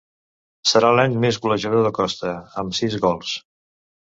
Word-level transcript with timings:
Serà 0.69 0.89
l'any 0.99 1.13
més 1.25 1.37
golejador 1.43 1.85
de 1.89 1.91
Costa, 1.99 2.33
amb 2.63 2.79
sis 2.81 2.99
gols. 3.05 3.37